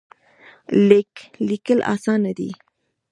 [1.47, 2.49] لیکل اسانه دی.